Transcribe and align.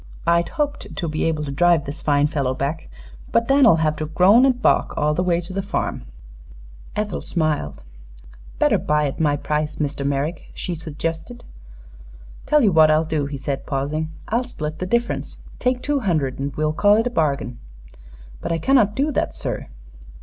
"I'd 0.25 0.49
hoped 0.49 0.95
to 0.95 1.07
be 1.07 1.25
able 1.25 1.43
to 1.45 1.51
drive 1.51 1.85
this 1.85 2.01
fine 2.01 2.25
fellow 2.25 2.55
back, 2.55 2.89
but 3.31 3.47
Dan'll 3.47 3.75
have 3.75 3.95
to 3.97 4.07
groan 4.07 4.47
an' 4.47 4.53
balk 4.53 4.95
all 4.97 5.13
the 5.13 5.21
way 5.21 5.39
to 5.41 5.53
the 5.53 5.61
farm." 5.61 6.05
Ethel 6.95 7.21
smiled. 7.21 7.83
"Better 8.57 8.79
buy 8.79 9.05
at 9.05 9.19
my 9.19 9.35
price, 9.37 9.75
Mr. 9.75 10.03
Merrick," 10.03 10.49
she 10.55 10.73
suggested. 10.73 11.43
"Tell 12.47 12.63
you 12.63 12.71
what 12.71 12.89
I'll 12.89 13.05
do," 13.05 13.27
he 13.27 13.37
said, 13.37 13.67
pausing. 13.67 14.11
"I'll 14.27 14.43
split 14.43 14.79
the 14.79 14.87
difference. 14.87 15.37
Take 15.59 15.83
two 15.83 15.99
hundred 15.99 16.39
and 16.39 16.51
well 16.55 16.73
call 16.73 16.95
it 16.97 17.05
a 17.05 17.11
bargain." 17.11 17.59
"But 18.41 18.51
I 18.51 18.57
cannot 18.57 18.95
do 18.95 19.11
that, 19.11 19.35
sir." 19.35 19.67